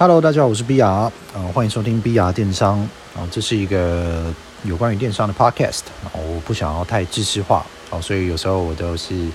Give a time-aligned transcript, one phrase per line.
[0.00, 2.78] Hello，大家好，我是 BR，啊、呃，欢迎收听 BR 电商
[3.16, 4.32] 啊、这是一个
[4.62, 9.26] 有关于电商的 Podcast，啊、呃，我不想要太知识化，哦、呃，所以有时候我都是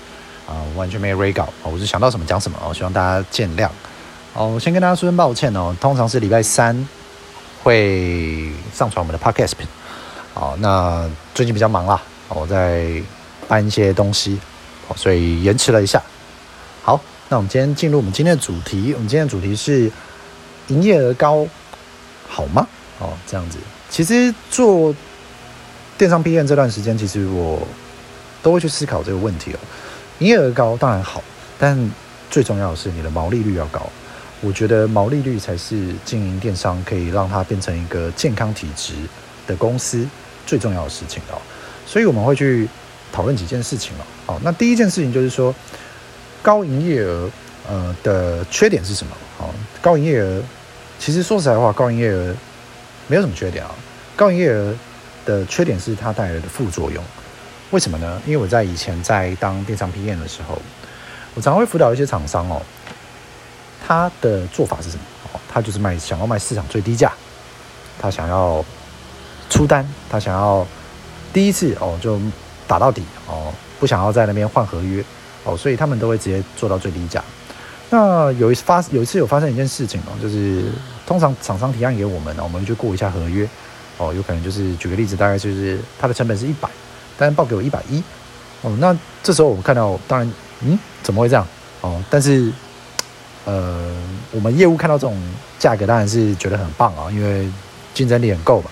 [0.48, 3.68] 啊、完全没有 re 稿，啊、呃，我是想到什么讲什么，哦、希望大家见谅。
[4.32, 6.88] 哦、先跟大家说声抱歉哦，通常是礼拜三
[7.62, 9.52] 会上传我们的 Podcast，
[10.32, 12.00] 好、呃，那最近比较忙啦，
[12.30, 12.90] 我在
[13.46, 14.40] 搬一些东西，
[14.88, 16.02] 呃、所以延迟了一下。
[16.82, 19.92] 好，那我们今天进入我们今天的主题，我们今天的主题是。
[20.68, 21.46] 营业额高
[22.28, 22.66] 好吗？
[22.98, 23.58] 哦，这样子，
[23.90, 24.94] 其实做
[25.98, 27.66] 电商 PM 这段时间，其实我
[28.42, 29.58] 都会去思考这个问题哦。
[30.20, 31.22] 营业额高当然好，
[31.58, 31.90] 但
[32.30, 33.84] 最重要的是你的毛利率要高。
[34.40, 38.92] 我觉得毛利率才是经营电商可以让它变成一个健康体质
[39.46, 40.06] 的公司
[40.46, 41.40] 最重要的事情哦。
[41.86, 42.68] 所以我们会去
[43.12, 44.02] 讨论几件事情哦。
[44.26, 45.54] 好，那第一件事情就是说，
[46.42, 47.30] 高营业额
[47.68, 49.16] 呃的缺点是什么？
[49.38, 49.50] 哦，
[49.80, 50.42] 高营业额。
[50.98, 52.34] 其实说实在话，高营业额
[53.08, 53.74] 没有什么缺点啊。
[54.16, 54.74] 高营业额
[55.26, 57.02] 的缺点是它带来的副作用。
[57.70, 58.22] 为什么呢？
[58.26, 60.60] 因为我在以前在当电商 PM 的时候，
[61.34, 62.62] 我常会辅导一些厂商哦。
[63.86, 65.02] 他的做法是什么？
[65.32, 67.12] 哦，他就是卖，想要卖市场最低价，
[67.98, 68.64] 他想要
[69.50, 70.66] 出单，他想要
[71.32, 72.18] 第一次哦就
[72.66, 75.04] 打到底哦，不想要在那边换合约
[75.42, 77.22] 哦，所以他们都会直接做到最低价。
[77.90, 80.64] 那有一发有一次有发生一件事情哦，就是
[81.06, 83.48] 通常厂商提案给我们，我们就过一下合约
[83.98, 86.68] 哦，有可能就是举个例子，大概就是它的成本是一百，
[87.16, 88.02] 但是报给我一百一
[88.62, 90.32] 哦，那这时候我们看到，当然
[90.62, 91.46] 嗯，怎么会这样
[91.82, 92.02] 哦？
[92.10, 92.50] 但是
[93.44, 93.94] 呃，
[94.32, 95.16] 我们业务看到这种
[95.58, 97.48] 价格，当然是觉得很棒啊，因为
[97.92, 98.70] 竞争力很够嘛，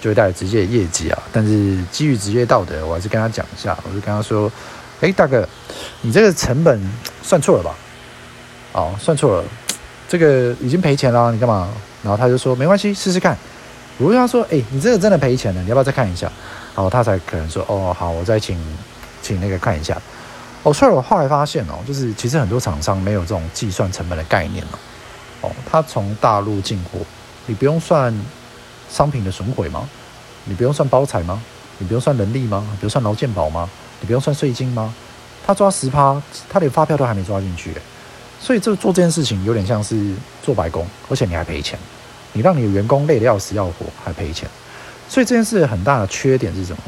[0.00, 1.22] 就会带来直接的业绩啊。
[1.32, 4.50] 但是基于职业道德，我还是跟他讲一下，我就跟他说，
[5.00, 5.48] 哎，大哥，
[6.02, 6.78] 你这个成本
[7.22, 7.74] 算错了吧？
[8.78, 9.44] 哦，算错了，
[10.08, 11.68] 这个已经赔钱了，你干嘛？
[12.00, 13.36] 然后他就说没关系，试试看。
[13.98, 16.30] 我问他说，哎，你这个真的赔钱了，你要不要再看一下？
[16.76, 18.56] 然后他才可能说，哦，好，我再请
[19.20, 20.00] 请那个看一下。
[20.62, 24.64] 哦，所以我后来发现哦，就是其实很多厂商没有这种计算成本的概念
[25.40, 25.50] 哦。
[25.68, 27.00] 他从大陆进货，
[27.46, 28.14] 你不用算
[28.88, 29.88] 商品的损毁吗？
[30.44, 31.42] 你不用算包材吗？
[31.78, 32.64] 你不用算人力吗？
[32.70, 33.68] 你不用算劳健保吗？
[34.00, 34.94] 你不用算税金吗？
[35.44, 37.74] 他抓十趴，他连发票都还没抓进去。
[38.40, 41.78] 所以，这做这件事情有点像是做白工，而且你还赔钱，
[42.32, 44.48] 你让你的员工累得要死要活，还赔钱。
[45.08, 46.82] 所以这件事很大的缺点是什么？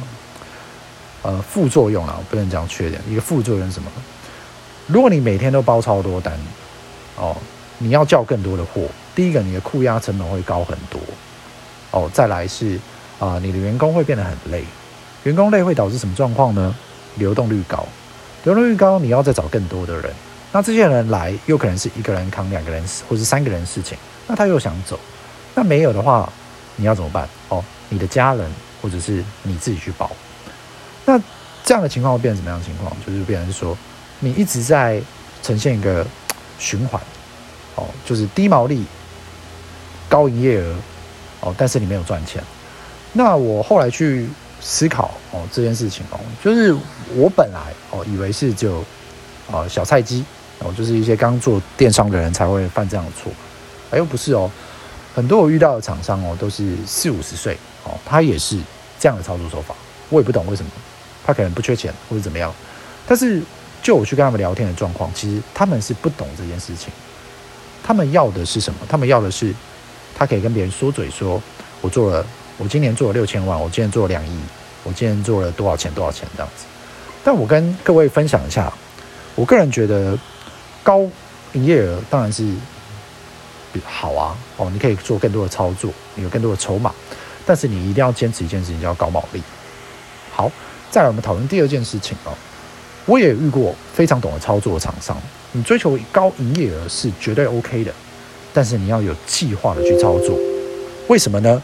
[1.22, 3.02] 呃，副作用啊，不能讲缺点。
[3.08, 3.90] 一个副作用是什么？
[4.86, 6.32] 如果你每天都包超多单，
[7.16, 7.36] 哦，
[7.78, 8.82] 你要叫更多的货，
[9.14, 11.00] 第一个你的库压成本会高很多，
[11.90, 12.78] 哦，再来是
[13.18, 14.64] 啊、你的员工会变得很累，
[15.24, 16.74] 员工累会导致什么状况呢？
[17.16, 17.86] 流动率高，
[18.44, 20.10] 流动率高，你要再找更多的人。
[20.52, 23.96] 那这些人来，又可能是一个人扛两个人，或是三个人事情。
[24.26, 24.98] 那他又想走，
[25.54, 26.32] 那没有的话，
[26.76, 27.28] 你要怎么办？
[27.48, 28.50] 哦，你的家人
[28.82, 30.10] 或者是你自己去保。
[31.04, 31.20] 那
[31.64, 32.92] 这样的情况会变成什么样的情况？
[33.06, 33.76] 就是变成说，
[34.18, 35.00] 你一直在
[35.42, 36.04] 呈现一个
[36.58, 37.00] 循环，
[37.76, 38.84] 哦，就是低毛利、
[40.08, 40.74] 高营业额，
[41.42, 42.42] 哦，但是你没有赚钱。
[43.12, 44.28] 那我后来去
[44.60, 46.76] 思考哦这件事情哦，就是
[47.14, 48.84] 我本来哦以为是就
[49.50, 50.24] 哦小菜鸡。
[50.60, 53.32] 哦，就是一些刚做电商的人才会犯这样的错，
[53.91, 54.50] 哎呦不是哦，
[55.15, 58.59] 很多我遇到的厂商哦，都是四五十岁哦，他也是
[58.98, 59.75] 这样的操作手法，
[60.10, 60.71] 我也不懂为什么，
[61.25, 62.53] 他可能不缺钱或者怎么样，
[63.06, 63.43] 但是
[63.82, 66.92] 就我去跟他们聊天的状况，其实他们是不懂这件事情，
[67.82, 68.81] 他们要的是什么？
[68.87, 69.54] 他们要的是
[70.15, 71.42] 他可以跟别人说嘴说，
[71.81, 72.22] 我做了，
[72.59, 74.38] 我今年做了六千万，我今年做了两亿，
[74.84, 76.66] 我今年做了多少钱多少钱这样子，
[77.25, 78.71] 但我跟各位分享一下，
[79.34, 80.19] 我个人觉得。
[80.82, 81.00] 高
[81.52, 82.52] 营业额当然是
[83.84, 86.92] 好啊，哦，你可以做更多的操作，有更多的筹码，
[87.46, 89.42] 但是你一定要坚持一件事情，叫高毛利。
[90.32, 90.50] 好，
[90.91, 92.32] 再来我们讨论第二件事情哦。
[93.06, 95.16] 我也遇过非常懂得操作的厂商，
[95.52, 97.92] 你追求高营业额是绝对 OK 的，
[98.53, 100.38] 但是你要有计划的去操作。
[101.09, 101.60] 为什么呢？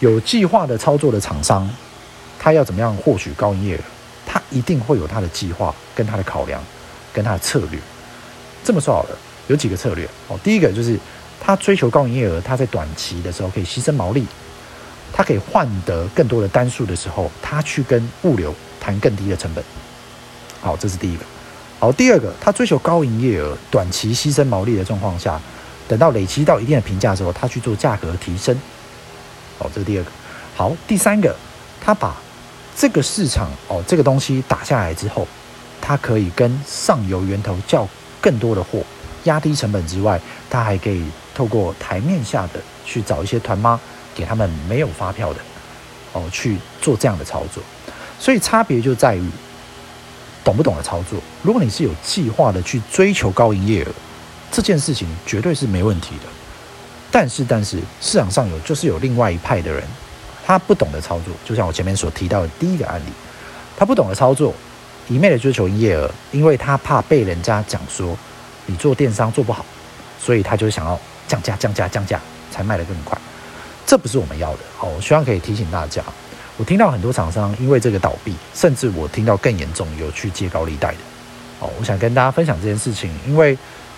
[0.00, 1.68] 有计划的操作的厂商，
[2.38, 3.80] 他要怎么样获取高营业额？
[4.26, 6.62] 他一定会有他的计划、跟他的考量、
[7.12, 7.80] 跟他的策略。
[8.66, 9.16] 这么说好了，
[9.46, 10.36] 有几个策略哦。
[10.42, 10.98] 第一个就是
[11.40, 14.26] 他追求高营业额，他在短期的时候可以牺牲毛利，
[15.12, 19.62] 他可以换得更多的单数的时候，他去跟物流谈更低的成本。
[20.60, 21.24] 好，这是第一个。
[21.78, 25.40] 好，第二个，他追求高营业额，短期牺牲毛利的状况下，
[25.86, 28.52] 等到累积到一定的评价的时候，他去做价格提升。
[29.60, 30.10] 好，这是第二个。
[30.56, 31.32] 好，第三个，
[31.80, 32.16] 他把
[32.76, 35.28] 这个市场哦，这个东西打下来之后，
[35.80, 37.88] 他可以跟上游源头叫。
[38.26, 38.82] 更多的货，
[39.22, 40.20] 压低成本之外，
[40.50, 43.78] 他还可以透过台面下的去找一些团妈，
[44.16, 45.38] 给他们没有发票的
[46.12, 47.62] 哦去做这样的操作。
[48.18, 49.30] 所以差别就在于
[50.42, 51.20] 懂不懂得操作。
[51.40, 53.92] 如果你是有计划的去追求高营业额，
[54.50, 56.22] 这件事情绝对是没问题的。
[57.12, 59.84] 但是，但是市场上有就是有另外一派的人，
[60.44, 61.32] 他不懂得操作。
[61.44, 63.12] 就像我前面所提到的第一个案例，
[63.78, 64.52] 他不懂得操作，
[65.08, 68.16] 一味的追求营业额，因为他怕被人家讲说
[68.66, 69.64] 你做电商做不好，
[70.20, 70.98] 所以他就想要
[71.28, 72.20] 降价、降价、降价，
[72.50, 73.16] 才卖得更快。
[73.86, 74.58] 这不是我们要的。
[74.76, 76.02] 好，我希望可以提醒大家。
[76.56, 80.98] 我听到很多厂商因为这个倒闭，甚至我听到更严重有去借高利贷的。
[81.60, 83.56] 哦，我想跟大家分享这件事情，因为，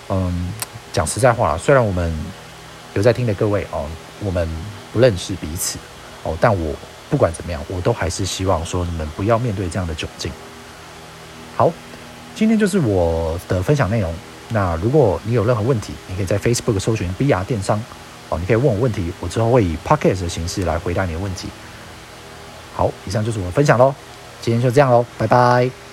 [0.09, 0.53] 嗯，
[0.93, 2.13] 讲实在话，虽然我们
[2.95, 3.87] 有在听的各位哦，
[4.21, 4.49] 我们
[4.93, 5.79] 不认识彼此
[6.23, 6.75] 哦，但我
[7.09, 10.31] 不管怎么样，我都还是希望说你们不要面对这样的窘境。
[11.59, 11.73] 好，
[12.37, 14.15] 今天就是我的分享内容。
[14.51, 17.83] 那如果你有任何问题，你可以在 Facebook 搜寻 BR 电商
[18.29, 21.49] 哦，你可以问我问题，我之后会以 Podcast 的形式来回答你的问题。
[22.77, 23.93] 好，以上就是我的分享喽，
[24.41, 25.88] 今天就这样喽，拜拜。